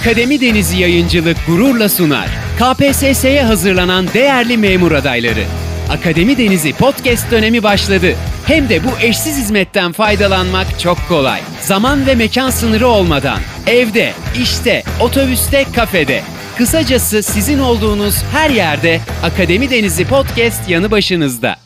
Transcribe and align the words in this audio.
Akademi 0.00 0.40
Denizi 0.40 0.78
Yayıncılık 0.78 1.36
gururla 1.46 1.88
sunar. 1.88 2.28
KPSS'ye 2.58 3.42
hazırlanan 3.42 4.08
değerli 4.14 4.56
memur 4.56 4.92
adayları. 4.92 5.44
Akademi 5.90 6.38
Denizi 6.38 6.72
podcast 6.72 7.30
dönemi 7.30 7.62
başladı. 7.62 8.14
Hem 8.46 8.68
de 8.68 8.84
bu 8.84 8.88
eşsiz 9.02 9.38
hizmetten 9.38 9.92
faydalanmak 9.92 10.80
çok 10.80 11.08
kolay. 11.08 11.40
Zaman 11.60 12.06
ve 12.06 12.14
mekan 12.14 12.50
sınırı 12.50 12.88
olmadan. 12.88 13.38
Evde, 13.66 14.12
işte, 14.42 14.82
otobüste, 15.00 15.64
kafede. 15.74 16.22
Kısacası 16.58 17.22
sizin 17.22 17.58
olduğunuz 17.58 18.22
her 18.32 18.50
yerde 18.50 19.00
Akademi 19.22 19.70
Denizi 19.70 20.04
podcast 20.04 20.70
yanı 20.70 20.90
başınızda. 20.90 21.65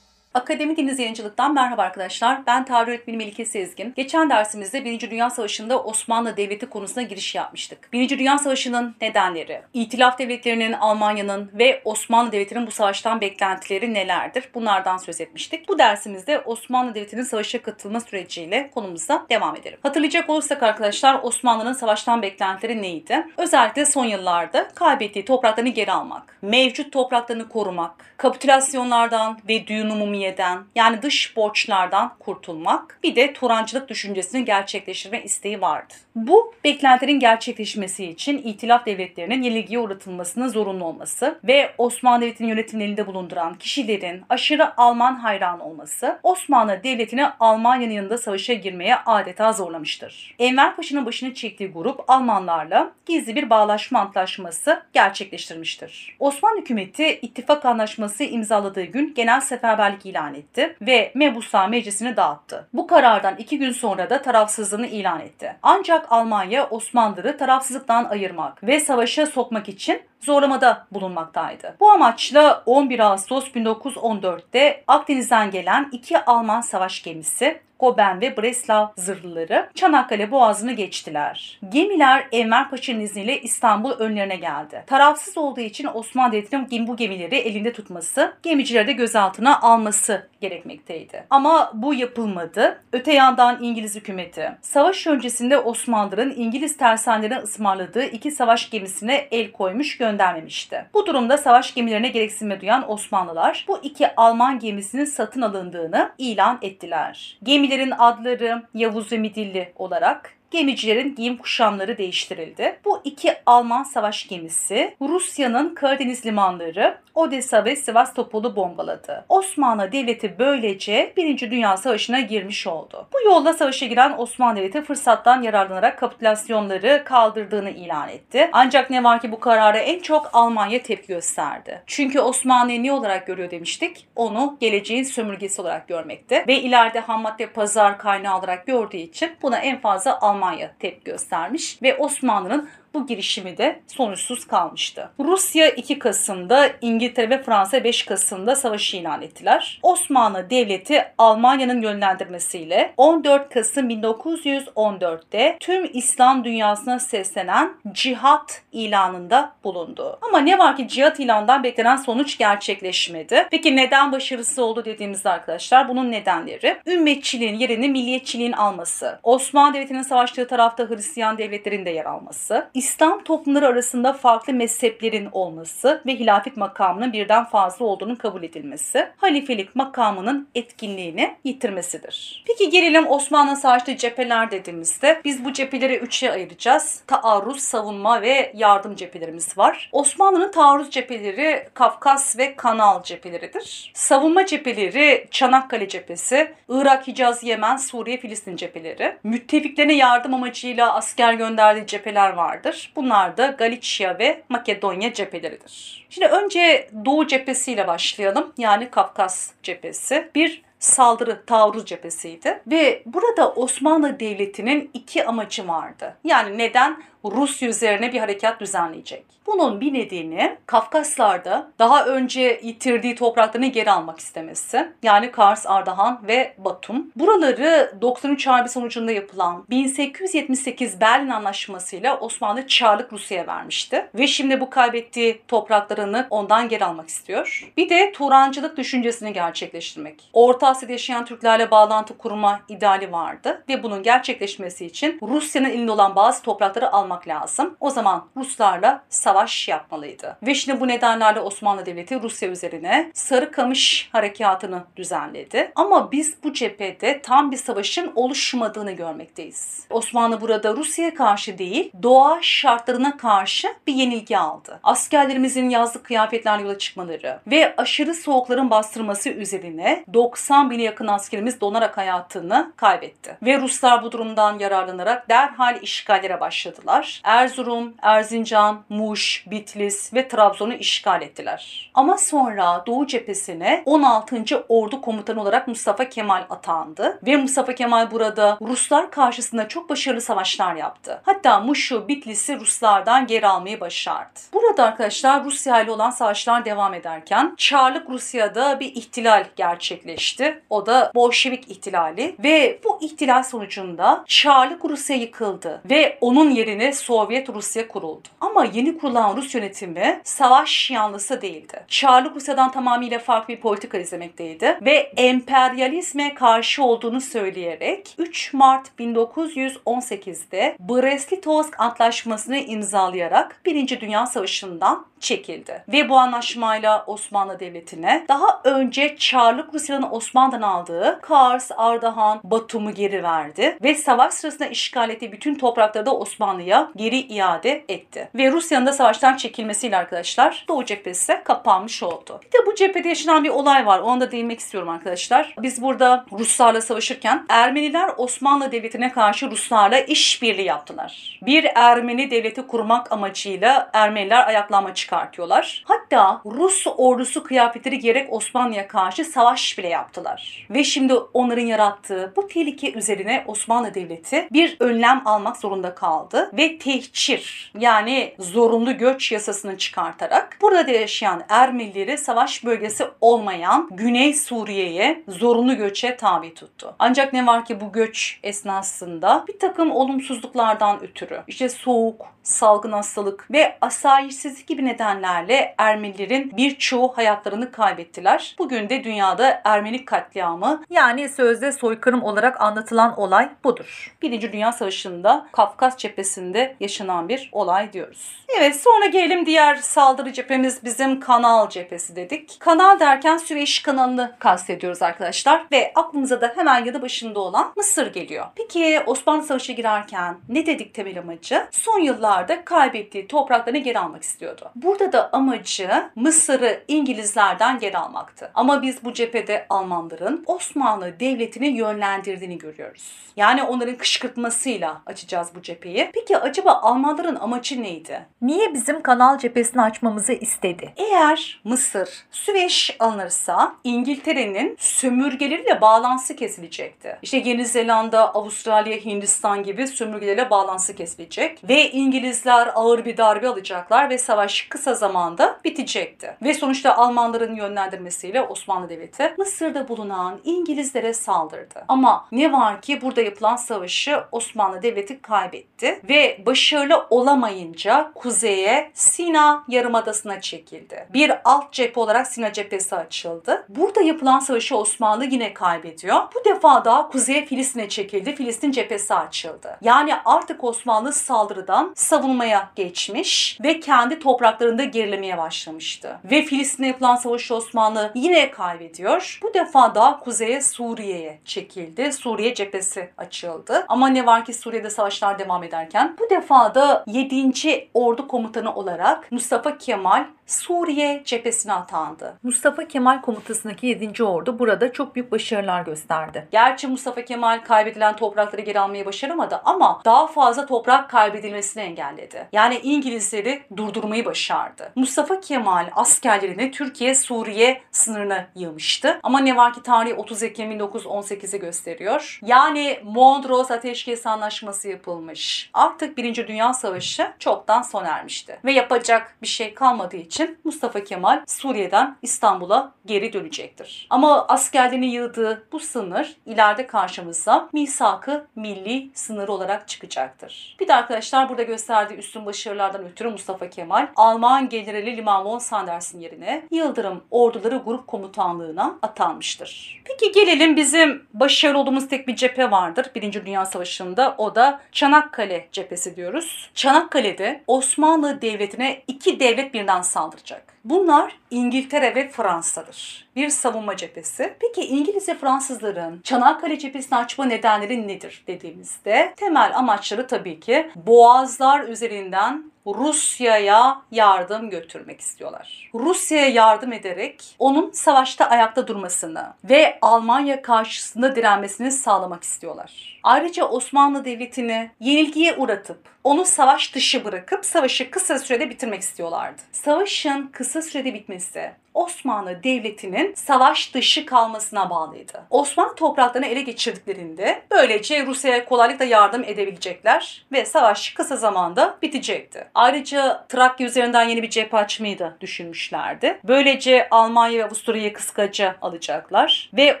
Akademi 0.34 0.76
Deniz 0.76 0.98
Yayıncılık'tan 0.98 1.54
merhaba 1.54 1.82
arkadaşlar. 1.82 2.46
Ben 2.46 2.64
tarih 2.64 2.88
öğretmeni 2.88 3.16
Melike 3.16 3.44
Sezgin. 3.44 3.92
Geçen 3.96 4.30
dersimizde 4.30 4.84
1. 4.84 5.10
Dünya 5.10 5.30
Savaşı'nda 5.30 5.82
Osmanlı 5.82 6.36
Devleti 6.36 6.66
konusuna 6.66 7.02
giriş 7.02 7.34
yapmıştık. 7.34 7.92
1. 7.92 8.08
Dünya 8.18 8.38
Savaşı'nın 8.38 8.94
nedenleri, 9.00 9.62
İtilaf 9.74 10.18
devletlerinin, 10.18 10.72
Almanya'nın 10.72 11.50
ve 11.54 11.82
Osmanlı 11.84 12.32
Devleti'nin 12.32 12.66
bu 12.66 12.70
savaştan 12.70 13.20
beklentileri 13.20 13.94
nelerdir? 13.94 14.48
Bunlardan 14.54 14.96
söz 14.96 15.20
etmiştik. 15.20 15.68
Bu 15.68 15.78
dersimizde 15.78 16.38
Osmanlı 16.38 16.94
Devleti'nin 16.94 17.22
savaşa 17.22 17.62
katılma 17.62 18.00
süreciyle 18.00 18.70
konumuza 18.74 19.26
devam 19.30 19.56
edelim. 19.56 19.78
Hatırlayacak 19.82 20.30
olursak 20.30 20.62
arkadaşlar 20.62 21.20
Osmanlı'nın 21.22 21.72
savaştan 21.72 22.22
beklentileri 22.22 22.82
neydi? 22.82 23.26
Özellikle 23.36 23.86
son 23.86 24.04
yıllarda 24.04 24.68
kaybettiği 24.74 25.24
topraklarını 25.24 25.70
geri 25.70 25.92
almak, 25.92 26.38
mevcut 26.42 26.92
topraklarını 26.92 27.48
korumak, 27.48 27.90
kapitülasyonlardan 28.16 29.38
ve 29.48 29.66
düğün 29.66 29.90
umumiyeden 30.20 30.58
yani 30.74 31.02
dış 31.02 31.36
borçlardan 31.36 32.12
kurtulmak 32.18 32.98
bir 33.02 33.16
de 33.16 33.32
Turancılık 33.32 33.88
düşüncesini 33.88 34.44
gerçekleştirme 34.44 35.22
isteği 35.22 35.60
vardı. 35.60 35.94
Bu 36.14 36.54
beklentilerin 36.64 37.20
gerçekleşmesi 37.20 38.06
için 38.06 38.38
itilaf 38.38 38.86
devletlerinin 38.86 39.42
yenilgiye 39.42 39.78
uğratılmasının 39.78 40.48
zorunlu 40.48 40.84
olması 40.84 41.38
ve 41.44 41.72
Osmanlı 41.78 42.22
Devleti'nin 42.22 42.48
yönetimini 42.48 42.84
elinde 42.84 43.06
bulunduran 43.06 43.54
kişilerin 43.54 44.22
aşırı 44.28 44.80
Alman 44.80 45.14
hayran 45.14 45.60
olması 45.60 46.18
Osmanlı 46.22 46.80
Devleti'ni 46.84 47.26
Almanya'nın 47.26 47.92
yanında 47.92 48.18
savaşa 48.18 48.52
girmeye 48.52 48.96
adeta 48.96 49.52
zorlamıştır. 49.52 50.34
Enver 50.38 50.76
Paşa'nın 50.76 51.06
başını 51.06 51.34
çektiği 51.34 51.72
grup 51.72 52.10
Almanlarla 52.10 52.92
gizli 53.06 53.36
bir 53.36 53.50
bağlaşma 53.50 54.00
antlaşması 54.00 54.82
gerçekleştirmiştir. 54.92 56.16
Osmanlı 56.18 56.60
hükümeti 56.60 57.18
ittifak 57.22 57.64
anlaşması 57.64 58.24
imzaladığı 58.24 58.84
gün 58.84 59.14
genel 59.14 59.40
seferberlik 59.40 60.06
ilan 60.10 60.34
etti 60.34 60.76
ve 60.80 61.12
Mebusa 61.14 61.66
meclisini 61.66 62.16
dağıttı. 62.16 62.68
Bu 62.72 62.86
karardan 62.86 63.36
iki 63.36 63.58
gün 63.58 63.72
sonra 63.72 64.10
da 64.10 64.22
tarafsızlığını 64.22 64.86
ilan 64.86 65.20
etti. 65.20 65.56
Ancak 65.62 66.12
Almanya 66.12 66.68
Osmanlıları 66.68 67.38
tarafsızlıktan 67.38 68.04
ayırmak 68.04 68.62
ve 68.62 68.80
savaşa 68.80 69.26
sokmak 69.26 69.68
için 69.68 70.02
zorlamada 70.20 70.86
bulunmaktaydı. 70.92 71.76
Bu 71.80 71.90
amaçla 71.90 72.62
11 72.66 72.98
Ağustos 72.98 73.48
1914'te 73.50 74.84
Akdeniz'den 74.86 75.50
gelen 75.50 75.88
iki 75.92 76.24
Alman 76.24 76.60
savaş 76.60 77.02
gemisi 77.02 77.60
Goben 77.80 78.20
ve 78.20 78.36
Breslav 78.36 78.88
zırhlıları 78.96 79.70
Çanakkale 79.74 80.30
Boğazı'nı 80.30 80.72
geçtiler. 80.72 81.58
Gemiler 81.68 82.26
Enver 82.32 82.70
Paşa'nın 82.70 83.00
izniyle 83.00 83.40
İstanbul 83.40 83.90
önlerine 83.90 84.36
geldi. 84.36 84.84
Tarafsız 84.86 85.38
olduğu 85.38 85.60
için 85.60 85.88
Osmanlı 85.94 86.32
Devleti'nin 86.32 86.86
bu 86.86 86.96
gemileri 86.96 87.36
elinde 87.36 87.72
tutması, 87.72 88.34
gemicileri 88.42 88.86
de 88.86 88.92
gözaltına 88.92 89.60
alması 89.60 90.28
gerekmekteydi. 90.40 91.24
Ama 91.30 91.70
bu 91.74 91.94
yapılmadı. 91.94 92.82
Öte 92.92 93.12
yandan 93.12 93.62
İngiliz 93.62 93.96
hükümeti 93.96 94.52
savaş 94.62 95.06
öncesinde 95.06 95.58
Osmanlıların 95.58 96.34
İngiliz 96.36 96.76
tersanelerine 96.76 97.38
ısmarladığı 97.38 98.04
iki 98.04 98.30
savaş 98.30 98.70
gemisine 98.70 99.14
el 99.30 99.52
koymuş 99.52 99.98
göndermemişti. 99.98 100.84
Bu 100.94 101.06
durumda 101.06 101.38
savaş 101.38 101.74
gemilerine 101.74 102.08
gereksinme 102.08 102.60
duyan 102.60 102.90
Osmanlılar 102.90 103.64
bu 103.68 103.78
iki 103.82 104.14
Alman 104.16 104.58
gemisinin 104.58 105.04
satın 105.04 105.42
alındığını 105.42 106.12
ilan 106.18 106.58
ettiler. 106.62 107.38
Gemilerin 107.70 107.94
adları 107.98 108.62
Yavuz 108.74 109.12
ve 109.12 109.72
olarak 109.76 110.34
gemicilerin 110.50 111.14
giyim 111.14 111.36
kuşamları 111.36 111.98
değiştirildi. 111.98 112.78
Bu 112.84 113.00
iki 113.04 113.34
Alman 113.46 113.82
savaş 113.82 114.28
gemisi 114.28 114.94
Rusya'nın 115.00 115.74
Karadeniz 115.74 116.26
limanları 116.26 116.98
Odessa 117.14 117.64
ve 117.64 117.76
Sivastopol'u 117.76 118.56
bombaladı. 118.56 119.24
Osmanlı 119.28 119.92
Devleti 119.92 120.38
böylece 120.38 121.12
1. 121.16 121.50
Dünya 121.50 121.76
Savaşı'na 121.76 122.20
girmiş 122.20 122.66
oldu. 122.66 123.08
Bu 123.12 123.30
yolla 123.30 123.52
savaşa 123.52 123.86
giren 123.86 124.14
Osmanlı 124.18 124.56
Devleti 124.56 124.82
fırsattan 124.82 125.42
yararlanarak 125.42 125.98
kapitülasyonları 125.98 127.02
kaldırdığını 127.04 127.70
ilan 127.70 128.08
etti. 128.08 128.50
Ancak 128.52 128.90
ne 128.90 129.04
var 129.04 129.20
ki 129.20 129.32
bu 129.32 129.40
karara 129.40 129.78
en 129.78 129.98
çok 129.98 130.30
Almanya 130.32 130.82
tepki 130.82 131.08
gösterdi. 131.08 131.82
Çünkü 131.86 132.20
Osmanlı'yı 132.20 132.82
ne 132.82 132.92
olarak 132.92 133.26
görüyor 133.26 133.50
demiştik? 133.50 134.08
Onu 134.16 134.56
geleceğin 134.60 135.04
sömürgesi 135.04 135.62
olarak 135.62 135.88
görmekte 135.88 136.44
ve 136.48 136.60
ileride 136.60 137.00
ham 137.00 137.22
madde 137.22 137.46
pazar 137.46 137.98
kaynağı 137.98 138.38
olarak 138.38 138.66
gördüğü 138.66 138.96
için 138.96 139.30
buna 139.42 139.58
en 139.58 139.80
fazla 139.80 140.20
Almanya 140.20 140.39
tepki 140.78 141.04
göstermiş 141.04 141.82
ve 141.82 141.96
Osmanlı'nın 141.96 142.68
bu 142.94 143.06
girişimi 143.06 143.58
de 143.58 143.80
sonuçsuz 143.86 144.46
kalmıştı. 144.46 145.10
Rusya 145.20 145.68
2 145.68 145.98
Kasım'da, 145.98 146.70
İngiltere 146.80 147.30
ve 147.30 147.42
Fransa 147.42 147.84
5 147.84 148.02
Kasım'da 148.02 148.56
savaşı 148.56 148.96
ilan 148.96 149.22
ettiler. 149.22 149.80
Osmanlı 149.82 150.50
Devleti 150.50 151.04
Almanya'nın 151.18 151.82
yönlendirmesiyle 151.82 152.94
14 152.96 153.54
Kasım 153.54 153.90
1914'te 153.90 155.56
tüm 155.60 155.90
İslam 155.92 156.44
dünyasına 156.44 156.98
seslenen 156.98 157.72
cihat 157.92 158.62
ilanında 158.72 159.52
bulundu. 159.64 160.18
Ama 160.22 160.38
ne 160.38 160.58
var 160.58 160.76
ki 160.76 160.88
cihat 160.88 161.20
ilanından 161.20 161.62
beklenen 161.64 161.96
sonuç 161.96 162.38
gerçekleşmedi. 162.38 163.46
Peki 163.50 163.76
neden 163.76 164.12
başarısız 164.12 164.58
oldu 164.58 164.84
dediğimizde 164.84 165.30
arkadaşlar 165.30 165.88
bunun 165.88 166.12
nedenleri 166.12 166.76
ümmetçiliğin 166.86 167.54
yerini 167.54 167.88
milliyetçiliğin 167.88 168.52
alması, 168.52 169.18
Osmanlı 169.22 169.74
Devleti'nin 169.74 170.02
savaştığı 170.02 170.48
tarafta 170.48 170.88
Hristiyan 170.88 171.38
devletlerin 171.38 171.84
de 171.84 171.90
yer 171.90 172.04
alması, 172.04 172.70
İslam 172.80 173.24
toplumları 173.24 173.66
arasında 173.66 174.12
farklı 174.12 174.52
mezheplerin 174.52 175.28
olması 175.32 176.02
ve 176.06 176.14
hilafet 176.14 176.56
makamının 176.56 177.12
birden 177.12 177.44
fazla 177.44 177.84
olduğunu 177.84 178.18
kabul 178.18 178.42
edilmesi, 178.42 179.08
halifelik 179.16 179.76
makamının 179.76 180.48
etkinliğini 180.54 181.36
yitirmesidir. 181.44 182.44
Peki 182.46 182.70
gelelim 182.70 183.08
Osmanlı 183.08 183.56
savaştığı 183.56 183.96
cepheler 183.96 184.50
dediğimizde 184.50 185.20
biz 185.24 185.44
bu 185.44 185.52
cepheleri 185.52 185.96
üçe 185.96 186.32
ayıracağız. 186.32 187.02
Taarruz, 187.06 187.60
savunma 187.60 188.22
ve 188.22 188.52
yardım 188.56 188.96
cephelerimiz 188.96 189.58
var. 189.58 189.90
Osmanlı'nın 189.92 190.50
taarruz 190.50 190.90
cepheleri 190.90 191.68
Kafkas 191.74 192.38
ve 192.38 192.56
Kanal 192.56 193.02
cepheleridir. 193.02 193.92
Savunma 193.94 194.46
cepheleri 194.46 195.28
Çanakkale 195.30 195.88
cephesi, 195.88 196.54
Irak, 196.68 197.08
Hicaz, 197.08 197.44
Yemen, 197.44 197.76
Suriye, 197.76 198.16
Filistin 198.16 198.56
cepheleri. 198.56 199.16
Müttefiklerine 199.22 199.94
yardım 199.94 200.34
amacıyla 200.34 200.94
asker 200.94 201.34
gönderdiği 201.34 201.86
cepheler 201.86 202.32
vardır 202.32 202.69
vardır. 202.70 202.92
Bunlar 202.96 203.36
da 203.36 203.46
Galicia 203.46 204.18
ve 204.18 204.42
Makedonya 204.48 205.12
cepheleridir. 205.12 206.06
Şimdi 206.10 206.28
önce 206.28 206.90
Doğu 207.04 207.26
cephesiyle 207.26 207.86
başlayalım. 207.86 208.52
Yani 208.58 208.90
Kafkas 208.90 209.50
cephesi. 209.62 210.30
Bir 210.34 210.62
saldırı 210.78 211.46
taarruz 211.46 211.86
cephesiydi 211.86 212.62
ve 212.66 213.02
burada 213.06 213.52
Osmanlı 213.52 214.20
Devleti'nin 214.20 214.90
iki 214.94 215.24
amacı 215.24 215.68
vardı. 215.68 216.16
Yani 216.24 216.58
neden 216.58 217.02
Rusya 217.24 217.68
üzerine 217.68 218.12
bir 218.12 218.18
harekat 218.18 218.60
düzenleyecek? 218.60 219.24
Bunun 219.46 219.80
bir 219.80 219.94
nedeni 219.94 220.56
Kafkaslar'da 220.66 221.70
daha 221.78 222.04
önce 222.04 222.60
yitirdiği 222.62 223.14
topraklarını 223.14 223.66
geri 223.66 223.90
almak 223.90 224.18
istemesi. 224.18 224.92
Yani 225.02 225.30
Kars, 225.30 225.66
Ardahan 225.66 226.20
ve 226.28 226.54
Batum. 226.58 227.10
Buraları 227.16 227.94
93 228.00 228.46
Harbi 228.46 228.68
sonucunda 228.68 229.12
yapılan 229.12 229.64
1878 229.70 231.00
Berlin 231.00 231.28
Anlaşması'yla 231.28 232.18
Osmanlı 232.18 232.66
Çarlık 232.66 233.12
Rusya'ya 233.12 233.46
vermişti. 233.46 234.08
Ve 234.14 234.26
şimdi 234.26 234.60
bu 234.60 234.70
kaybettiği 234.70 235.42
topraklarını 235.48 236.26
ondan 236.30 236.68
geri 236.68 236.84
almak 236.84 237.08
istiyor. 237.08 237.72
Bir 237.76 237.88
de 237.88 238.12
Turancılık 238.12 238.76
düşüncesini 238.76 239.32
gerçekleştirmek. 239.32 240.30
Orta 240.32 240.68
Asya'da 240.68 240.92
yaşayan 240.92 241.24
Türklerle 241.24 241.70
bağlantı 241.70 242.18
kurma 242.18 242.60
ideali 242.68 243.12
vardı. 243.12 243.64
Ve 243.68 243.82
bunun 243.82 244.02
gerçekleşmesi 244.02 244.86
için 244.86 245.18
Rusya'nın 245.22 245.70
elinde 245.70 245.92
olan 245.92 246.16
bazı 246.16 246.42
toprakları 246.42 246.92
almak 246.92 247.09
lazım. 247.28 247.76
O 247.80 247.90
zaman 247.90 248.26
Ruslarla 248.36 249.02
savaş 249.08 249.68
yapmalıydı. 249.68 250.36
Ve 250.42 250.54
şimdi 250.54 250.80
bu 250.80 250.88
nedenlerle 250.88 251.40
Osmanlı 251.40 251.86
Devleti 251.86 252.22
Rusya 252.22 252.48
üzerine 252.48 253.10
Sarıkamış 253.14 254.08
harekatını 254.12 254.84
düzenledi. 254.96 255.72
Ama 255.74 256.12
biz 256.12 256.42
bu 256.44 256.52
cephede 256.52 257.22
tam 257.22 257.50
bir 257.50 257.56
savaşın 257.56 258.12
oluşmadığını 258.14 258.92
görmekteyiz. 258.92 259.86
Osmanlı 259.90 260.40
burada 260.40 260.76
Rusya'ya 260.76 261.14
karşı 261.14 261.58
değil, 261.58 261.92
doğa 262.02 262.38
şartlarına 262.42 263.16
karşı 263.16 263.68
bir 263.86 263.94
yenilgi 263.94 264.38
aldı. 264.38 264.80
Askerlerimizin 264.82 265.68
yazlık 265.68 266.04
kıyafetlerle 266.04 266.62
yola 266.62 266.78
çıkmaları 266.78 267.40
ve 267.46 267.74
aşırı 267.76 268.14
soğukların 268.14 268.70
bastırması 268.70 269.28
üzerine 269.30 270.04
90 270.14 270.70
bine 270.70 270.82
yakın 270.82 271.06
askerimiz 271.06 271.60
donarak 271.60 271.96
hayatını 271.96 272.72
kaybetti. 272.76 273.36
Ve 273.42 273.60
Ruslar 273.60 274.02
bu 274.02 274.12
durumdan 274.12 274.58
yararlanarak 274.58 275.28
derhal 275.28 275.82
işgallere 275.82 276.40
başladılar 276.40 276.99
Ruslar 277.00 277.20
Erzurum, 277.24 277.94
Erzincan, 278.02 278.84
Muş, 278.88 279.44
Bitlis 279.50 280.14
ve 280.14 280.28
Trabzon'u 280.28 280.74
işgal 280.74 281.22
ettiler. 281.22 281.90
Ama 281.94 282.18
sonra 282.18 282.84
Doğu 282.86 283.06
cephesine 283.06 283.82
16. 283.86 284.64
Ordu 284.68 285.00
Komutanı 285.00 285.40
olarak 285.40 285.68
Mustafa 285.68 286.08
Kemal 286.08 286.44
atandı 286.50 287.18
ve 287.26 287.36
Mustafa 287.36 287.74
Kemal 287.74 288.10
burada 288.10 288.58
Ruslar 288.62 289.10
karşısında 289.10 289.68
çok 289.68 289.90
başarılı 289.90 290.20
savaşlar 290.20 290.74
yaptı. 290.74 291.22
Hatta 291.24 291.60
Muş'u, 291.60 292.08
Bitlis'i 292.08 292.60
Ruslardan 292.60 293.26
geri 293.26 293.46
almayı 293.46 293.80
başardı. 293.80 294.40
Burada 294.52 294.84
arkadaşlar 294.84 295.44
Rusya 295.44 295.80
ile 295.80 295.90
olan 295.90 296.10
savaşlar 296.10 296.64
devam 296.64 296.94
ederken 296.94 297.54
Çarlık 297.56 298.10
Rusya'da 298.10 298.80
bir 298.80 298.94
ihtilal 298.94 299.44
gerçekleşti. 299.56 300.62
O 300.70 300.86
da 300.86 301.12
Bolşevik 301.14 301.70
ihtilali 301.70 302.36
ve 302.44 302.80
bu 302.84 302.98
ihtilal 303.02 303.42
sonucunda 303.42 304.24
Çarlık 304.26 304.84
Rusya 304.84 305.16
yıkıldı 305.16 305.82
ve 305.90 306.18
onun 306.20 306.50
yerine 306.50 306.89
Sovyet 306.92 307.48
Rusya 307.48 307.88
kuruldu. 307.88 308.28
Ama 308.40 308.64
yeni 308.64 308.98
kurulan 308.98 309.36
Rus 309.36 309.54
yönetimi 309.54 310.20
savaş 310.24 310.90
yanlısı 310.90 311.42
değildi. 311.42 311.84
Çarlık 311.88 312.36
Rusya'dan 312.36 312.72
tamamıyla 312.72 313.18
farklı 313.18 313.54
bir 313.54 313.60
politika 313.60 313.98
izlemekteydi 313.98 314.78
ve 314.82 315.12
emperyalizme 315.16 316.34
karşı 316.34 316.82
olduğunu 316.82 317.20
söyleyerek 317.20 318.14
3 318.18 318.52
Mart 318.52 318.88
1918'de 318.98 320.76
Brest-Litovsk 320.88 321.74
Antlaşması'nı 321.78 322.58
imzalayarak 322.58 323.60
Birinci 323.64 324.00
Dünya 324.00 324.26
Savaşı'ndan 324.26 325.06
çekildi. 325.20 325.84
Ve 325.88 326.08
bu 326.08 326.16
anlaşmayla 326.16 327.04
Osmanlı 327.06 327.60
Devleti'ne 327.60 328.24
daha 328.28 328.60
önce 328.64 329.16
Çarlık 329.16 329.74
Rusya'nın 329.74 330.08
Osmanlı'dan 330.10 330.62
aldığı 330.62 331.18
Kars, 331.22 331.70
Ardahan, 331.76 332.40
Batum'u 332.44 332.94
geri 332.94 333.22
verdi 333.22 333.78
ve 333.82 333.94
savaş 333.94 334.34
sırasında 334.34 334.66
işgal 334.66 335.10
ettiği 335.10 335.32
bütün 335.32 335.54
toprakları 335.54 336.06
da 336.06 336.16
Osmanlı'ya 336.16 336.79
geri 336.96 337.18
iade 337.18 337.84
etti. 337.88 338.28
Ve 338.34 338.52
Rusya'nın 338.52 338.86
da 338.86 338.92
savaştan 338.92 339.36
çekilmesiyle 339.36 339.96
arkadaşlar 339.96 340.64
Doğu 340.68 340.84
cephesi 340.84 341.40
kapanmış 341.44 342.02
oldu. 342.02 342.40
Bir 342.42 342.58
de 342.58 342.66
bu 342.66 342.74
cephede 342.74 343.08
yaşanan 343.08 343.44
bir 343.44 343.48
olay 343.48 343.86
var. 343.86 343.98
Onu 343.98 344.20
da 344.20 344.32
değinmek 344.32 344.60
istiyorum 344.60 344.88
arkadaşlar. 344.88 345.54
Biz 345.62 345.82
burada 345.82 346.24
Ruslarla 346.38 346.80
savaşırken 346.80 347.46
Ermeniler 347.48 348.10
Osmanlı 348.16 348.72
Devleti'ne 348.72 349.12
karşı 349.12 349.50
Ruslarla 349.50 350.00
işbirliği 350.00 350.66
yaptılar. 350.66 351.40
Bir 351.42 351.66
Ermeni 351.74 352.30
devleti 352.30 352.66
kurmak 352.66 353.12
amacıyla 353.12 353.90
Ermeniler 353.92 354.48
ayaklanma 354.48 354.94
çıkartıyorlar. 354.94 355.84
Hatta 355.86 356.40
Rus 356.46 356.86
ordusu 356.96 357.42
kıyafetleri 357.42 357.98
giyerek 357.98 358.32
Osmanlı'ya 358.32 358.88
karşı 358.88 359.24
savaş 359.24 359.78
bile 359.78 359.88
yaptılar. 359.88 360.66
Ve 360.70 360.84
şimdi 360.84 361.14
onların 361.14 361.66
yarattığı 361.66 362.32
bu 362.36 362.46
tehlike 362.48 362.92
üzerine 362.92 363.44
Osmanlı 363.46 363.94
Devleti 363.94 364.48
bir 364.52 364.76
önlem 364.80 365.22
almak 365.24 365.56
zorunda 365.56 365.94
kaldı 365.94 366.50
ve 366.52 366.69
tehcir 366.78 367.72
yani 367.78 368.34
zorunlu 368.38 368.98
göç 368.98 369.32
yasasını 369.32 369.78
çıkartarak 369.78 370.58
burada 370.62 370.90
yaşayan 370.90 371.42
Ermenileri 371.48 372.18
savaş 372.18 372.64
bölgesi 372.64 373.04
olmayan 373.20 373.88
Güney 373.90 374.34
Suriye'ye 374.34 375.22
zorunlu 375.28 375.76
göçe 375.76 376.16
tabi 376.16 376.54
tuttu. 376.54 376.94
Ancak 376.98 377.32
ne 377.32 377.46
var 377.46 377.64
ki 377.64 377.80
bu 377.80 377.92
göç 377.92 378.40
esnasında 378.42 379.44
bir 379.48 379.58
takım 379.58 379.90
olumsuzluklardan 379.90 381.02
ötürü 381.02 381.42
işte 381.46 381.68
soğuk, 381.68 382.26
salgın 382.42 382.92
hastalık 382.92 383.50
ve 383.50 383.78
asayişsizlik 383.80 384.66
gibi 384.66 384.84
nedenlerle 384.84 385.74
Ermenilerin 385.78 386.56
birçoğu 386.56 387.12
hayatlarını 387.16 387.72
kaybettiler. 387.72 388.54
Bugün 388.58 388.88
de 388.88 389.04
dünyada 389.04 389.60
Ermeni 389.64 390.04
katliamı 390.04 390.84
yani 390.90 391.28
sözde 391.28 391.72
soykırım 391.72 392.22
olarak 392.22 392.60
anlatılan 392.60 393.20
olay 393.20 393.50
budur. 393.64 394.16
Birinci 394.22 394.52
Dünya 394.52 394.72
Savaşı'nda 394.72 395.46
Kafkas 395.52 395.96
cephesinde 395.96 396.59
yaşanan 396.80 397.28
bir 397.28 397.48
olay 397.52 397.92
diyoruz. 397.92 398.44
Evet 398.58 398.76
sonra 398.76 399.06
gelelim 399.06 399.46
diğer 399.46 399.76
saldırı 399.76 400.32
cephemiz 400.32 400.84
bizim 400.84 401.20
kanal 401.20 401.68
cephesi 401.68 402.16
dedik. 402.16 402.56
Kanal 402.60 403.00
derken 403.00 403.36
Süveyş 403.36 403.82
kanalını 403.82 404.36
kastediyoruz 404.38 405.02
arkadaşlar 405.02 405.66
ve 405.72 405.92
aklımıza 405.94 406.40
da 406.40 406.52
hemen 406.56 406.84
yanı 406.84 407.02
başında 407.02 407.40
olan 407.40 407.72
Mısır 407.76 408.12
geliyor. 408.12 408.46
Peki 408.56 409.00
Osmanlı 409.06 409.42
Savaşı 409.42 409.72
girerken 409.72 410.36
ne 410.48 410.66
dedik 410.66 410.94
temel 410.94 411.18
amacı? 411.18 411.66
Son 411.70 412.00
yıllarda 412.00 412.64
kaybettiği 412.64 413.28
topraklarını 413.28 413.78
geri 413.78 413.98
almak 413.98 414.22
istiyordu. 414.22 414.70
Burada 414.74 415.12
da 415.12 415.30
amacı 415.32 415.90
Mısır'ı 416.14 416.82
İngilizlerden 416.88 417.78
geri 417.78 417.98
almaktı. 417.98 418.50
Ama 418.54 418.82
biz 418.82 419.04
bu 419.04 419.12
cephede 419.12 419.66
Almanların 419.68 420.44
Osmanlı 420.46 421.20
Devleti'ni 421.20 421.68
yönlendirdiğini 421.68 422.58
görüyoruz. 422.58 423.30
Yani 423.36 423.62
onların 423.62 423.96
kışkırtmasıyla 423.96 425.02
açacağız 425.06 425.48
bu 425.54 425.62
cepheyi. 425.62 426.10
Peki 426.14 426.36
acaba 426.40 426.72
Almanların 426.72 427.36
amacı 427.36 427.82
neydi? 427.82 428.26
Niye 428.42 428.74
bizim 428.74 429.02
kanal 429.02 429.38
cephesini 429.38 429.82
açmamızı 429.82 430.32
istedi? 430.32 430.92
Eğer 430.96 431.60
Mısır, 431.64 432.08
Süveyş 432.30 432.96
alınırsa 432.98 433.74
İngiltere'nin 433.84 434.76
sömürgeleriyle 434.78 435.80
bağlantısı 435.80 436.36
kesilecekti. 436.36 437.18
İşte 437.22 437.42
Yeni 437.44 437.66
Zelanda, 437.66 438.34
Avustralya, 438.34 438.96
Hindistan 438.96 439.62
gibi 439.62 439.86
sömürgelerle 439.86 440.50
bağlantısı 440.50 440.94
kesilecek 440.94 441.68
ve 441.68 441.90
İngilizler 441.90 442.70
ağır 442.74 443.04
bir 443.04 443.16
darbe 443.16 443.48
alacaklar 443.48 444.10
ve 444.10 444.18
savaş 444.18 444.66
kısa 444.70 444.94
zamanda 444.94 445.60
bitecekti. 445.64 446.36
Ve 446.42 446.54
sonuçta 446.54 446.96
Almanların 446.96 447.54
yönlendirmesiyle 447.54 448.42
Osmanlı 448.42 448.88
Devleti 448.88 449.34
Mısır'da 449.38 449.88
bulunan 449.88 450.40
İngilizlere 450.44 451.14
saldırdı. 451.14 451.84
Ama 451.88 452.26
ne 452.32 452.52
var 452.52 452.80
ki 452.80 453.02
burada 453.02 453.20
yapılan 453.20 453.56
savaşı 453.56 454.24
Osmanlı 454.32 454.82
Devleti 454.82 455.22
kaybetti 455.22 456.00
ve 456.08 456.29
başarılı 456.46 457.06
olamayınca 457.10 458.12
kuzeye 458.14 458.90
Sina 458.94 459.64
Yarımadası'na 459.68 460.40
çekildi. 460.40 461.06
Bir 461.12 461.32
alt 461.44 461.72
cephe 461.72 462.00
olarak 462.00 462.26
Sina 462.26 462.52
cephesi 462.52 462.96
açıldı. 462.96 463.66
Burada 463.68 464.02
yapılan 464.02 464.38
savaşı 464.38 464.76
Osmanlı 464.76 465.24
yine 465.24 465.54
kaybediyor. 465.54 466.22
Bu 466.34 466.44
defa 466.44 466.84
da 466.84 467.08
kuzeye 467.12 467.46
Filistin'e 467.46 467.88
çekildi. 467.88 468.34
Filistin 468.34 468.70
cephesi 468.70 469.14
açıldı. 469.14 469.78
Yani 469.82 470.14
artık 470.24 470.64
Osmanlı 470.64 471.12
saldırıdan 471.12 471.92
savunmaya 471.96 472.70
geçmiş 472.76 473.58
ve 473.62 473.80
kendi 473.80 474.18
topraklarında 474.18 474.84
gerilemeye 474.84 475.38
başlamıştı. 475.38 476.18
Ve 476.24 476.42
Filistin'e 476.42 476.86
yapılan 476.86 477.16
savaşı 477.16 477.54
Osmanlı 477.54 478.12
yine 478.14 478.50
kaybediyor. 478.50 479.38
Bu 479.42 479.54
defa 479.54 479.94
da 479.94 480.20
kuzeye 480.24 480.60
Suriye'ye 480.62 481.40
çekildi. 481.44 482.12
Suriye 482.12 482.54
cephesi 482.54 483.10
açıldı. 483.18 483.84
Ama 483.88 484.08
ne 484.08 484.26
var 484.26 484.44
ki 484.44 484.54
Suriye'de 484.54 484.90
savaşlar 484.90 485.38
devam 485.38 485.62
ederken 485.62 486.16
bu 486.20 486.30
defa 486.30 486.74
da 486.74 487.04
7. 487.06 487.90
Ordu 487.94 488.28
Komutanı 488.28 488.74
olarak 488.74 489.32
Mustafa 489.32 489.78
Kemal 489.78 490.24
Suriye 490.46 491.22
cephesine 491.24 491.72
atandı. 491.72 492.38
Mustafa 492.42 492.88
Kemal 492.88 493.20
komutasındaki 493.20 493.86
7. 493.86 494.24
Ordu 494.24 494.58
burada 494.58 494.92
çok 494.92 495.14
büyük 495.14 495.32
başarılar 495.32 495.82
gösterdi. 495.82 496.48
Gerçi 496.50 496.86
Mustafa 496.86 497.24
Kemal 497.24 497.64
kaybedilen 497.64 498.16
toprakları 498.16 498.62
geri 498.62 498.80
almayı 498.80 499.06
başaramadı 499.06 499.60
ama 499.64 500.00
daha 500.04 500.26
fazla 500.26 500.66
toprak 500.66 501.10
kaybedilmesini 501.10 501.82
engelledi. 501.82 502.48
Yani 502.52 502.80
İngilizleri 502.82 503.62
durdurmayı 503.76 504.24
başardı. 504.24 504.92
Mustafa 504.96 505.40
Kemal 505.40 505.88
askerlerini 505.92 506.70
Türkiye-Suriye 506.70 507.82
sınırına 507.90 508.46
yığmıştı. 508.54 509.20
Ama 509.22 509.40
ne 509.40 509.56
var 509.56 509.74
ki 509.74 509.82
tarih 509.82 510.18
30 510.18 510.42
Ekim 510.42 510.72
1918'i 510.72 511.60
gösteriyor. 511.60 512.38
Yani 512.44 513.00
Mondros 513.04 513.70
Ateşkes 513.70 514.26
Anlaşması 514.26 514.88
yapılmış. 514.88 515.70
Artık 515.74 516.09
Birinci 516.16 516.48
Dünya 516.48 516.72
Savaşı 516.72 517.32
çoktan 517.38 517.82
sona 517.82 518.08
ermişti. 518.08 518.58
Ve 518.64 518.72
yapacak 518.72 519.36
bir 519.42 519.46
şey 519.46 519.74
kalmadığı 519.74 520.16
için 520.16 520.58
Mustafa 520.64 521.04
Kemal 521.04 521.42
Suriye'den 521.46 522.16
İstanbul'a 522.22 522.92
geri 523.06 523.32
dönecektir. 523.32 524.06
Ama 524.10 524.46
askerlerini 524.48 525.06
yığdığı 525.06 525.66
bu 525.72 525.80
sınır 525.80 526.36
ileride 526.46 526.86
karşımıza 526.86 527.68
misakı 527.72 528.46
milli 528.56 529.10
sınır 529.14 529.48
olarak 529.48 529.88
çıkacaktır. 529.88 530.76
Bir 530.80 530.88
de 530.88 530.94
arkadaşlar 530.94 531.48
burada 531.48 531.62
gösterdiği 531.62 532.14
üstün 532.14 532.46
başarılardan 532.46 533.04
ötürü 533.04 533.30
Mustafa 533.30 533.70
Kemal 533.70 534.06
Alman 534.16 534.68
generali 534.68 535.16
Liman 535.16 535.44
von 535.44 535.58
Sanders'in 535.58 536.20
yerine 536.20 536.62
Yıldırım 536.70 537.24
Orduları 537.30 537.76
Grup 537.76 538.06
Komutanlığı'na 538.06 538.98
atanmıştır. 539.02 540.02
Peki 540.04 540.32
gelelim 540.32 540.76
bizim 540.76 541.26
başarılı 541.34 541.78
olduğumuz 541.78 542.08
tek 542.08 542.28
bir 542.28 542.36
cephe 542.36 542.70
vardır 542.70 543.06
Birinci 543.14 543.46
Dünya 543.46 543.66
Savaşı'nda. 543.66 544.34
O 544.38 544.54
da 544.54 544.80
Çanakkale 544.92 545.68
cephesi 545.72 545.99
diyoruz. 546.16 546.70
Çanakkale'de 546.74 547.62
Osmanlı 547.66 548.42
Devleti'ne 548.42 549.02
iki 549.08 549.40
devlet 549.40 549.74
birden 549.74 550.02
saldıracak. 550.02 550.70
Bunlar 550.84 551.38
İngiltere 551.50 552.14
ve 552.14 552.28
Fransa'dır. 552.28 553.28
Bir 553.36 553.48
savunma 553.48 553.96
cephesi. 553.96 554.54
Peki 554.60 554.86
İngiliz 554.86 555.28
ve 555.28 555.34
Fransızların 555.34 556.20
Çanakkale 556.24 556.78
cephesini 556.78 557.18
açma 557.18 557.44
nedenleri 557.44 558.08
nedir 558.08 558.44
dediğimizde 558.46 559.34
temel 559.36 559.72
amaçları 559.74 560.26
tabii 560.26 560.60
ki 560.60 560.90
boğazlar 560.96 561.84
üzerinden 561.84 562.70
Rusya'ya 562.86 564.02
yardım 564.10 564.70
götürmek 564.70 565.20
istiyorlar. 565.20 565.90
Rusya'ya 565.94 566.48
yardım 566.48 566.92
ederek 566.92 567.44
onun 567.58 567.90
savaşta 567.90 568.46
ayakta 568.46 568.86
durmasını 568.86 569.52
ve 569.64 569.98
Almanya 570.02 570.62
karşısında 570.62 571.36
direnmesini 571.36 571.92
sağlamak 571.92 572.42
istiyorlar. 572.42 573.20
Ayrıca 573.22 573.64
Osmanlı 573.64 574.24
Devleti'ni 574.24 574.90
yenilgiye 575.00 575.56
uğratıp 575.56 575.98
onu 576.24 576.44
savaş 576.44 576.94
dışı 576.94 577.24
bırakıp 577.24 577.64
savaşı 577.64 578.10
kısa 578.10 578.38
sürede 578.38 578.70
bitirmek 578.70 579.00
istiyorlardı. 579.00 579.62
Savaşın 579.72 580.46
kısa 580.52 580.82
sürede 580.82 581.14
bitmesi 581.14 581.72
Osmanlı 581.94 582.62
Devleti'nin 582.62 583.34
savaş 583.34 583.94
dışı 583.94 584.26
kalmasına 584.26 584.90
bağlıydı. 584.90 585.46
Osmanlı 585.50 585.94
topraklarını 585.94 586.46
ele 586.46 586.60
geçirdiklerinde 586.60 587.62
böylece 587.70 588.26
Rusya'ya 588.26 588.64
kolaylıkla 588.64 589.04
yardım 589.04 589.44
edebilecekler 589.44 590.46
ve 590.52 590.64
savaş 590.64 591.10
kısa 591.10 591.36
zamanda 591.36 591.98
bitecekti. 592.02 592.66
Ayrıca 592.74 593.44
Trakya 593.48 593.86
üzerinden 593.86 594.28
yeni 594.28 594.42
bir 594.42 594.50
cephe 594.50 594.76
açmayı 594.76 595.18
da 595.18 595.36
düşünmüşlerdi. 595.40 596.40
Böylece 596.44 597.08
Almanya 597.10 597.58
ve 597.58 597.64
Avusturya'yı 597.64 598.12
kıskaca 598.12 598.76
alacaklar 598.82 599.70
ve 599.72 600.00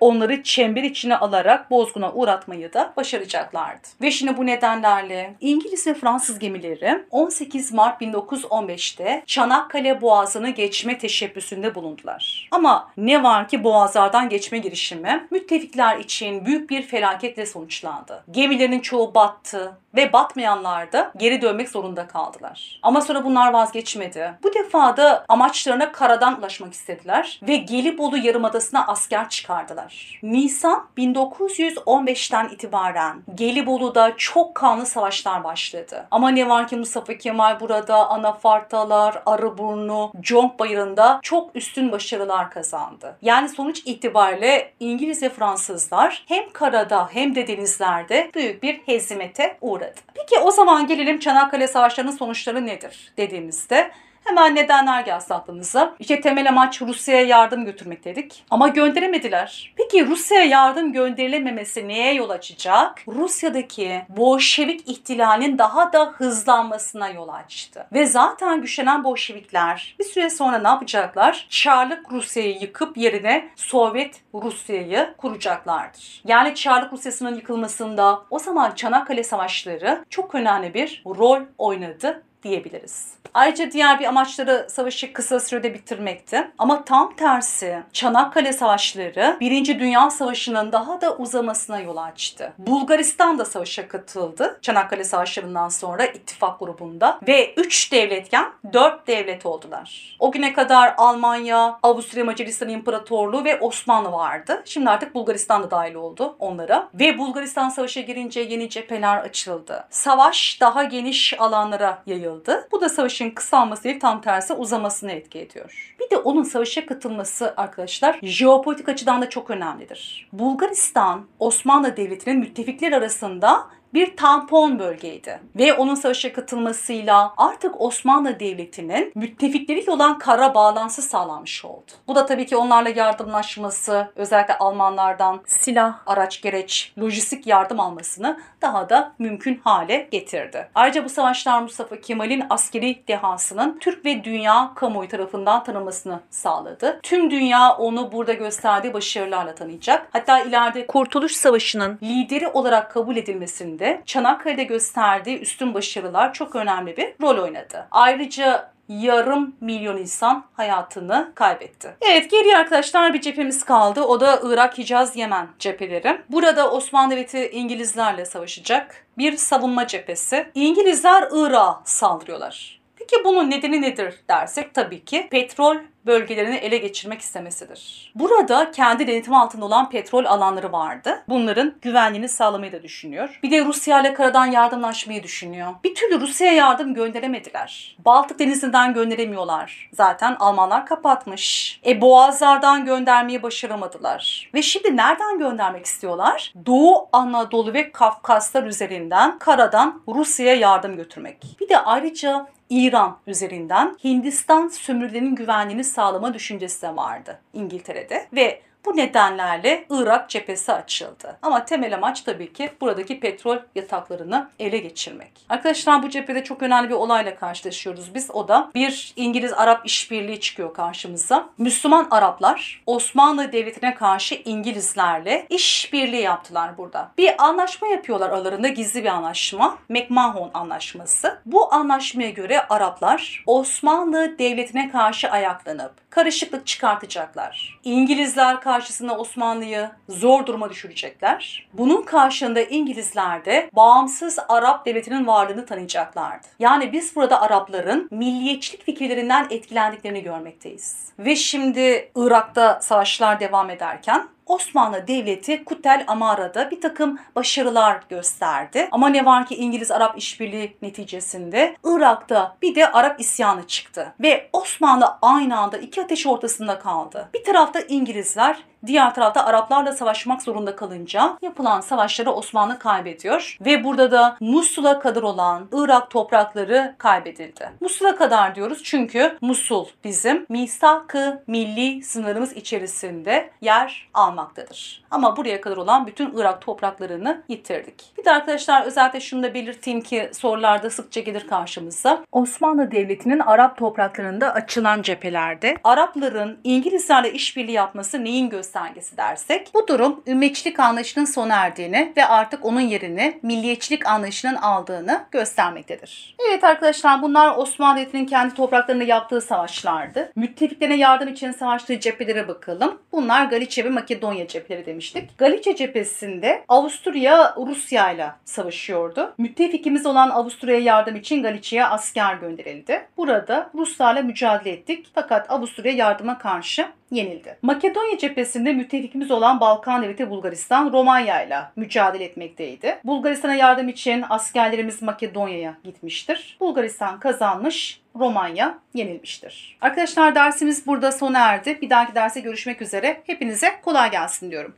onları 0.00 0.42
çember 0.42 0.82
içine 0.82 1.16
alarak 1.16 1.70
bozguna 1.70 2.12
uğratmayı 2.12 2.72
da 2.72 2.92
başaracaklardı. 2.96 3.88
Ve 4.02 4.10
şimdi 4.10 4.36
bu 4.36 4.46
nedenlerle 4.46 5.34
İngiliz 5.40 5.86
ve 5.86 5.94
Fransız 5.94 6.38
gemileri 6.38 7.04
18 7.10 7.72
Mart 7.72 8.02
1915'te 8.02 9.22
Çanakkale 9.26 10.00
Boğazı'nı 10.00 10.50
geçme 10.50 10.98
teşebbüsünde 10.98 11.75
bulundular. 11.76 12.48
Ama 12.50 12.90
ne 12.96 13.22
var 13.22 13.48
ki 13.48 13.64
boğazlardan 13.64 14.28
geçme 14.28 14.58
girişimi 14.58 15.26
müttefikler 15.30 15.98
için 15.98 16.46
büyük 16.46 16.70
bir 16.70 16.82
felaketle 16.82 17.46
sonuçlandı. 17.46 18.24
Gemilerin 18.30 18.80
çoğu 18.80 19.14
battı 19.14 19.78
ve 19.96 20.12
batmayanlar 20.12 20.92
da 20.92 21.12
geri 21.16 21.42
dönmek 21.42 21.68
zorunda 21.68 22.06
kaldılar. 22.06 22.78
Ama 22.82 23.00
sonra 23.00 23.24
bunlar 23.24 23.52
vazgeçmedi. 23.52 24.34
Bu 24.42 24.54
defa 24.54 24.96
da 24.96 25.24
amaçlarına 25.28 25.92
karadan 25.92 26.38
ulaşmak 26.38 26.72
istediler 26.72 27.40
ve 27.42 27.56
Gelibolu 27.56 28.16
Yarımadası'na 28.16 28.86
asker 28.86 29.28
çıkardılar. 29.28 30.20
Nisan 30.22 30.86
1915'ten 30.98 32.48
itibaren 32.48 33.22
Gelibolu'da 33.34 34.14
çok 34.16 34.54
kanlı 34.54 34.86
savaşlar 34.86 35.44
başladı. 35.44 36.06
Ama 36.10 36.28
ne 36.28 36.48
var 36.48 36.68
ki 36.68 36.76
Mustafa 36.76 37.18
Kemal 37.18 37.60
burada 37.60 38.10
Anafartalar, 38.10 39.22
Arıburnu, 39.26 40.12
Conk 40.20 40.58
Bayırı'nda 40.58 41.18
çok 41.22 41.56
üstün 41.56 41.92
başarılar 41.92 42.50
kazandı. 42.50 43.16
Yani 43.22 43.48
sonuç 43.48 43.82
itibariyle 43.84 44.72
İngiliz 44.80 45.22
ve 45.22 45.28
Fransızlar 45.28 46.24
hem 46.28 46.52
karada 46.52 47.08
hem 47.12 47.34
de 47.34 47.46
denizlerde 47.46 48.30
büyük 48.34 48.62
bir 48.62 48.74
hezimete 48.74 49.58
uğradı. 49.60 49.85
Peki 50.14 50.38
o 50.38 50.50
zaman 50.50 50.86
gelelim 50.86 51.18
Çanakkale 51.18 51.68
Savaşları'nın 51.68 52.16
sonuçları 52.16 52.66
nedir 52.66 53.12
dediğimizde 53.16 53.90
Hemen 54.26 54.54
nedenler 54.54 55.00
gelsin 55.00 55.34
aklınıza. 55.34 55.94
İşte 55.98 56.20
temel 56.20 56.48
amaç 56.48 56.82
Rusya'ya 56.82 57.22
yardım 57.22 57.64
götürmek 57.64 58.04
dedik. 58.04 58.44
Ama 58.50 58.68
gönderemediler. 58.68 59.74
Peki 59.76 60.06
Rusya'ya 60.06 60.44
yardım 60.44 60.92
gönderilememesi 60.92 61.88
neye 61.88 62.14
yol 62.14 62.30
açacak? 62.30 63.02
Rusya'daki 63.08 64.02
Bolşevik 64.08 64.88
ihtilalinin 64.88 65.58
daha 65.58 65.92
da 65.92 66.04
hızlanmasına 66.04 67.08
yol 67.08 67.28
açtı. 67.28 67.86
Ve 67.92 68.06
zaten 68.06 68.60
güçlenen 68.60 69.04
Bolşevikler 69.04 69.96
bir 69.98 70.04
süre 70.04 70.30
sonra 70.30 70.58
ne 70.58 70.68
yapacaklar? 70.68 71.46
Çarlık 71.50 72.12
Rusya'yı 72.12 72.58
yıkıp 72.60 72.96
yerine 72.96 73.48
Sovyet 73.56 74.20
Rusya'yı 74.34 75.14
kuracaklardır. 75.18 76.22
Yani 76.24 76.54
Çarlık 76.54 76.92
Rusyası'nın 76.92 77.34
yıkılmasında 77.34 78.22
o 78.30 78.38
zaman 78.38 78.74
Çanakkale 78.74 79.24
Savaşları 79.24 80.04
çok 80.10 80.34
önemli 80.34 80.74
bir 80.74 81.02
rol 81.06 81.40
oynadı 81.58 82.22
diyebiliriz. 82.46 83.16
Ayrıca 83.34 83.70
diğer 83.70 84.00
bir 84.00 84.04
amaçları 84.04 84.66
savaşı 84.70 85.12
kısa 85.12 85.40
sürede 85.40 85.74
bitirmekti. 85.74 86.50
Ama 86.58 86.84
tam 86.84 87.16
tersi 87.16 87.82
Çanakkale 87.92 88.52
Savaşları 88.52 89.36
Birinci 89.40 89.80
Dünya 89.80 90.10
Savaşı'nın 90.10 90.72
daha 90.72 91.00
da 91.00 91.16
uzamasına 91.16 91.80
yol 91.80 91.96
açtı. 91.96 92.52
Bulgaristan 92.58 93.38
da 93.38 93.44
savaşa 93.44 93.88
katıldı. 93.88 94.58
Çanakkale 94.62 95.04
Savaşları'ndan 95.04 95.68
sonra 95.68 96.06
ittifak 96.06 96.60
grubunda 96.60 97.20
ve 97.28 97.54
3 97.56 97.92
devletken 97.92 98.52
4 98.72 99.06
devlet 99.06 99.46
oldular. 99.46 100.16
O 100.18 100.32
güne 100.32 100.52
kadar 100.52 100.94
Almanya, 100.96 101.78
Avusturya 101.82 102.24
Macaristan 102.24 102.68
İmparatorluğu 102.68 103.44
ve 103.44 103.60
Osmanlı 103.60 104.12
vardı. 104.12 104.62
Şimdi 104.64 104.90
artık 104.90 105.14
Bulgaristan 105.14 105.62
da 105.62 105.70
dahil 105.70 105.94
oldu 105.94 106.36
onlara. 106.38 106.88
Ve 106.94 107.18
Bulgaristan 107.18 107.68
savaşa 107.68 108.00
girince 108.00 108.40
yeni 108.40 108.68
cepheler 108.68 109.18
açıldı. 109.18 109.84
Savaş 109.90 110.58
daha 110.60 110.84
geniş 110.84 111.40
alanlara 111.40 112.02
yayıldı. 112.06 112.35
Bu 112.72 112.80
da 112.80 112.88
savaşın 112.88 113.30
kısalması 113.30 113.84
değil 113.84 114.00
tam 114.00 114.20
tersi 114.20 114.52
uzamasına 114.52 115.12
etki 115.12 115.38
ediyor. 115.38 115.94
Bir 116.00 116.10
de 116.10 116.16
onun 116.16 116.42
savaşa 116.42 116.86
katılması 116.86 117.54
arkadaşlar 117.56 118.18
jeopolitik 118.22 118.88
açıdan 118.88 119.22
da 119.22 119.28
çok 119.28 119.50
önemlidir. 119.50 120.28
Bulgaristan 120.32 121.26
Osmanlı 121.38 121.96
Devleti'nin 121.96 122.38
müttefikler 122.38 122.92
arasında 122.92 123.66
bir 123.94 124.16
tampon 124.16 124.78
bölgeydi. 124.78 125.40
Ve 125.56 125.72
onun 125.72 125.94
savaşa 125.94 126.32
katılmasıyla 126.32 127.34
artık 127.36 127.80
Osmanlı 127.80 128.40
Devleti'nin 128.40 129.12
müttefikleriyle 129.14 129.90
olan 129.90 130.18
kara 130.18 130.54
bağlantısı 130.54 131.02
sağlanmış 131.02 131.64
oldu. 131.64 131.90
Bu 132.08 132.14
da 132.14 132.26
tabii 132.26 132.46
ki 132.46 132.56
onlarla 132.56 132.88
yardımlaşması, 132.88 134.12
özellikle 134.16 134.58
Almanlardan 134.58 135.40
silah, 135.46 135.98
araç 136.06 136.42
gereç, 136.42 136.92
lojistik 137.00 137.46
yardım 137.46 137.80
almasını 137.80 138.40
daha 138.62 138.88
da 138.88 139.12
mümkün 139.18 139.60
hale 139.64 140.08
getirdi. 140.10 140.68
Ayrıca 140.74 141.04
bu 141.04 141.08
savaşlar 141.08 141.62
Mustafa 141.62 142.00
Kemal'in 142.00 142.44
askeri 142.50 143.02
dehasının 143.08 143.78
Türk 143.78 144.04
ve 144.04 144.24
dünya 144.24 144.72
kamuoyu 144.74 145.08
tarafından 145.08 145.64
tanınmasını 145.64 146.20
sağladı. 146.30 147.00
Tüm 147.02 147.30
dünya 147.30 147.76
onu 147.76 148.12
burada 148.12 148.32
gösterdiği 148.32 148.94
başarılarla 148.94 149.54
tanıyacak. 149.54 150.08
Hatta 150.12 150.40
ileride 150.40 150.86
Kurtuluş 150.86 151.32
Savaşı'nın 151.32 151.98
lideri 152.02 152.48
olarak 152.48 152.90
kabul 152.90 153.16
edilmesinde 153.16 153.75
döneminde 153.78 154.02
Çanakkale'de 154.06 154.64
gösterdiği 154.64 155.38
üstün 155.38 155.74
başarılar 155.74 156.32
çok 156.32 156.56
önemli 156.56 156.96
bir 156.96 157.14
rol 157.22 157.42
oynadı. 157.42 157.86
Ayrıca 157.90 158.70
yarım 158.88 159.56
milyon 159.60 159.96
insan 159.96 160.44
hayatını 160.54 161.32
kaybetti. 161.34 161.96
Evet 162.00 162.30
geriye 162.30 162.56
arkadaşlar 162.56 163.14
bir 163.14 163.20
cephemiz 163.20 163.64
kaldı. 163.64 164.02
O 164.02 164.20
da 164.20 164.40
Irak, 164.42 164.78
Hicaz, 164.78 165.16
Yemen 165.16 165.48
cepheleri. 165.58 166.20
Burada 166.28 166.70
Osmanlı 166.70 167.10
Devleti 167.10 167.50
İngilizlerle 167.52 168.24
savaşacak. 168.24 169.06
Bir 169.18 169.36
savunma 169.36 169.86
cephesi. 169.86 170.50
İngilizler 170.54 171.28
Irak'a 171.32 171.80
saldırıyorlar. 171.84 172.80
Peki 173.10 173.24
bunun 173.24 173.50
nedeni 173.50 173.82
nedir 173.82 174.14
dersek 174.28 174.74
tabii 174.74 175.04
ki 175.04 175.28
petrol 175.30 175.76
bölgelerini 176.06 176.56
ele 176.56 176.78
geçirmek 176.78 177.20
istemesidir. 177.20 178.12
Burada 178.14 178.70
kendi 178.70 179.06
denetimi 179.06 179.36
altında 179.36 179.64
olan 179.64 179.90
petrol 179.90 180.24
alanları 180.24 180.72
vardı. 180.72 181.22
Bunların 181.28 181.74
güvenliğini 181.82 182.28
sağlamayı 182.28 182.72
da 182.72 182.82
düşünüyor. 182.82 183.40
Bir 183.42 183.50
de 183.50 183.64
Rusya 183.64 184.00
ile 184.00 184.14
karadan 184.14 184.46
yardımlaşmayı 184.46 185.22
düşünüyor. 185.22 185.74
Bir 185.84 185.94
türlü 185.94 186.20
Rusya'ya 186.20 186.52
yardım 186.52 186.94
gönderemediler. 186.94 187.96
Baltık 188.04 188.38
Denizi'nden 188.38 188.94
gönderemiyorlar. 188.94 189.90
Zaten 189.92 190.36
Almanlar 190.38 190.86
kapatmış. 190.86 191.80
E 191.86 192.00
boğazlardan 192.00 192.84
göndermeyi 192.84 193.42
başaramadılar. 193.42 194.50
Ve 194.54 194.62
şimdi 194.62 194.96
nereden 194.96 195.38
göndermek 195.38 195.86
istiyorlar? 195.86 196.52
Doğu 196.66 197.08
Anadolu 197.12 197.74
ve 197.74 197.92
Kafkaslar 197.92 198.64
üzerinden 198.64 199.38
karadan 199.38 200.02
Rusya'ya 200.08 200.54
yardım 200.54 200.96
götürmek. 200.96 201.56
Bir 201.60 201.68
de 201.68 201.78
ayrıca 201.78 202.46
İran 202.70 203.18
üzerinden 203.26 203.96
Hindistan 204.04 204.68
sömürülerinin 204.68 205.34
güvenliğini 205.34 205.84
sağlama 205.84 206.34
düşüncesi 206.34 206.82
de 206.82 206.96
vardı 206.96 207.40
İngiltere'de. 207.52 208.26
Ve 208.32 208.60
bu 208.86 208.96
nedenlerle 208.96 209.86
Irak 209.90 210.30
cephesi 210.30 210.72
açıldı. 210.72 211.38
Ama 211.42 211.64
temel 211.64 211.94
amaç 211.94 212.20
tabii 212.20 212.52
ki 212.52 212.70
buradaki 212.80 213.20
petrol 213.20 213.58
yataklarını 213.74 214.50
ele 214.58 214.78
geçirmek. 214.78 215.32
Arkadaşlar 215.48 216.02
bu 216.02 216.10
cephede 216.10 216.44
çok 216.44 216.62
önemli 216.62 216.88
bir 216.88 216.94
olayla 216.94 217.36
karşılaşıyoruz 217.36 218.14
biz. 218.14 218.30
O 218.30 218.48
da 218.48 218.70
bir 218.74 219.12
İngiliz-Arap 219.16 219.86
işbirliği 219.86 220.40
çıkıyor 220.40 220.74
karşımıza. 220.74 221.48
Müslüman 221.58 222.06
Araplar 222.10 222.82
Osmanlı 222.86 223.52
Devleti'ne 223.52 223.94
karşı 223.94 224.34
İngilizlerle 224.44 225.46
işbirliği 225.50 226.22
yaptılar 226.22 226.78
burada. 226.78 227.12
Bir 227.18 227.44
anlaşma 227.44 227.88
yapıyorlar 227.88 228.30
aralarında 228.30 228.68
gizli 228.68 229.02
bir 229.02 229.08
anlaşma. 229.08 229.78
McMahon 229.88 230.50
Anlaşması. 230.54 231.38
Bu 231.46 231.74
anlaşmaya 231.74 232.30
göre 232.30 232.66
Araplar 232.68 233.42
Osmanlı 233.46 234.38
Devleti'ne 234.38 234.90
karşı 234.90 235.30
ayaklanıp 235.30 236.05
karışıklık 236.16 236.66
çıkartacaklar. 236.66 237.78
İngilizler 237.84 238.60
karşısında 238.60 239.18
Osmanlı'yı 239.18 239.90
zor 240.08 240.46
duruma 240.46 240.70
düşürecekler. 240.70 241.68
Bunun 241.72 242.02
karşında 242.02 242.60
İngilizler 242.60 243.44
de 243.44 243.70
bağımsız 243.72 244.38
Arap 244.48 244.86
devletinin 244.86 245.26
varlığını 245.26 245.66
tanıyacaklardı. 245.66 246.46
Yani 246.58 246.92
biz 246.92 247.16
burada 247.16 247.42
Arapların 247.42 248.08
milliyetçilik 248.10 248.84
fikirlerinden 248.84 249.46
etkilendiklerini 249.50 250.22
görmekteyiz. 250.22 251.08
Ve 251.18 251.36
şimdi 251.36 252.10
Irak'ta 252.14 252.78
savaşlar 252.82 253.40
devam 253.40 253.70
ederken 253.70 254.28
Osmanlı 254.46 255.06
Devleti 255.08 255.64
Kutel 255.64 256.04
Amara'da 256.06 256.70
bir 256.70 256.80
takım 256.80 257.18
başarılar 257.36 258.00
gösterdi. 258.08 258.88
Ama 258.90 259.08
ne 259.08 259.24
var 259.24 259.46
ki 259.46 259.56
İngiliz-Arap 259.56 260.18
işbirliği 260.18 260.76
neticesinde 260.82 261.76
Irak'ta 261.84 262.56
bir 262.62 262.74
de 262.74 262.92
Arap 262.92 263.20
isyanı 263.20 263.66
çıktı. 263.66 264.14
Ve 264.20 264.50
Osmanlı 264.52 265.06
aynı 265.22 265.58
anda 265.58 265.78
iki 265.78 266.02
ateş 266.02 266.26
ortasında 266.26 266.78
kaldı. 266.78 267.28
Bir 267.34 267.44
tarafta 267.44 267.80
İngilizler, 267.80 268.58
Diğer 268.86 269.14
tarafta 269.14 269.44
Araplarla 269.44 269.92
savaşmak 269.92 270.42
zorunda 270.42 270.76
kalınca 270.76 271.38
yapılan 271.42 271.80
savaşları 271.80 272.30
Osmanlı 272.30 272.78
kaybediyor. 272.78 273.56
Ve 273.60 273.84
burada 273.84 274.10
da 274.10 274.36
Musul'a 274.40 274.98
kadar 274.98 275.22
olan 275.22 275.68
Irak 275.72 276.10
toprakları 276.10 276.94
kaybedildi. 276.98 277.70
Musul'a 277.80 278.16
kadar 278.16 278.54
diyoruz 278.54 278.82
çünkü 278.84 279.38
Musul 279.40 279.86
bizim 280.04 280.46
misak-ı 280.48 281.42
milli 281.46 282.02
sınırımız 282.02 282.52
içerisinde 282.52 283.50
yer 283.60 284.08
almaktadır. 284.14 285.04
Ama 285.10 285.36
buraya 285.36 285.60
kadar 285.60 285.76
olan 285.76 286.06
bütün 286.06 286.32
Irak 286.36 286.62
topraklarını 286.62 287.42
yitirdik. 287.48 288.12
Bir 288.18 288.24
de 288.24 288.30
arkadaşlar 288.30 288.86
özellikle 288.86 289.20
şunu 289.20 289.42
da 289.42 289.54
belirteyim 289.54 290.00
ki 290.00 290.30
sorularda 290.32 290.90
sıkça 290.90 291.20
gelir 291.20 291.46
karşımıza. 291.48 292.24
Osmanlı 292.32 292.90
Devleti'nin 292.90 293.38
Arap 293.38 293.76
topraklarında 293.76 294.54
açılan 294.54 295.02
cephelerde 295.02 295.76
Arapların 295.84 296.58
İngilizlerle 296.64 297.32
işbirliği 297.32 297.72
yapması 297.72 298.24
neyin 298.24 298.50
göstergesi 298.50 298.75
dersek 299.16 299.70
bu 299.74 299.88
durum 299.88 300.22
ümmetçilik 300.26 300.80
anlayışının 300.80 301.24
sona 301.24 301.54
erdiğini 301.54 302.12
ve 302.16 302.26
artık 302.26 302.64
onun 302.64 302.80
yerini 302.80 303.38
milliyetçilik 303.42 304.06
anlayışının 304.06 304.54
aldığını 304.54 305.24
göstermektedir. 305.30 306.36
Evet 306.48 306.64
arkadaşlar 306.64 307.22
bunlar 307.22 307.56
Osmanlı 307.56 308.00
Devleti'nin 308.00 308.26
kendi 308.26 308.54
topraklarında 308.54 309.04
yaptığı 309.04 309.40
savaşlardı. 309.40 310.32
Müttefiklerine 310.36 310.96
yardım 310.96 311.28
için 311.28 311.52
savaştığı 311.52 312.00
cephelere 312.00 312.48
bakalım. 312.48 312.98
Bunlar 313.12 313.44
Galicia 313.44 313.84
ve 313.84 313.88
Makedonya 313.88 314.48
cepheleri 314.48 314.86
demiştik. 314.86 315.38
Galicia 315.38 315.74
cephesinde 315.74 316.64
Avusturya 316.68 317.54
Rusya 317.56 318.12
ile 318.12 318.30
savaşıyordu. 318.44 319.34
Müttefikimiz 319.38 320.06
olan 320.06 320.30
Avusturya'ya 320.30 320.80
yardım 320.80 321.16
için 321.16 321.42
Galicia'ya 321.42 321.90
asker 321.90 322.34
gönderildi. 322.34 323.06
Burada 323.16 323.70
Ruslarla 323.74 324.22
mücadele 324.22 324.70
ettik 324.70 325.06
fakat 325.14 325.50
Avusturya 325.50 325.92
yardıma 325.92 326.38
karşı 326.38 326.86
yenildi. 327.10 327.58
Makedonya 327.62 328.18
cephesinde 328.18 328.72
müttefikimiz 328.72 329.30
olan 329.30 329.60
Balkan 329.60 330.02
Devleti 330.02 330.30
Bulgaristan 330.30 330.92
Romanya 330.92 331.42
ile 331.42 331.58
mücadele 331.76 332.24
etmekteydi. 332.24 332.98
Bulgaristan'a 333.04 333.54
yardım 333.54 333.88
için 333.88 334.24
askerlerimiz 334.28 335.02
Makedonya'ya 335.02 335.76
gitmiştir. 335.84 336.56
Bulgaristan 336.60 337.20
kazanmış, 337.20 338.00
Romanya 338.16 338.78
yenilmiştir. 338.94 339.78
Arkadaşlar 339.80 340.34
dersimiz 340.34 340.86
burada 340.86 341.12
sona 341.12 341.38
erdi. 341.38 341.78
Bir 341.82 341.90
dahaki 341.90 342.14
derse 342.14 342.40
görüşmek 342.40 342.82
üzere. 342.82 343.22
Hepinize 343.26 343.70
kolay 343.84 344.10
gelsin 344.10 344.50
diyorum. 344.50 344.74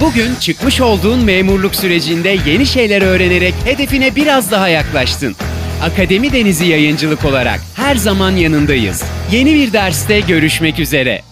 Bugün 0.00 0.34
çıkmış 0.34 0.80
olduğun 0.80 1.24
memurluk 1.24 1.74
sürecinde 1.74 2.36
yeni 2.46 2.66
şeyler 2.66 3.02
öğrenerek 3.02 3.54
hedefine 3.64 4.16
biraz 4.16 4.52
daha 4.52 4.68
yaklaştın. 4.68 5.36
Akademi 5.82 6.32
Denizi 6.32 6.66
Yayıncılık 6.66 7.24
olarak 7.24 7.60
her 7.74 7.96
zaman 7.96 8.30
yanındayız. 8.36 9.04
Yeni 9.32 9.54
bir 9.54 9.72
derste 9.72 10.20
görüşmek 10.20 10.78
üzere. 10.78 11.22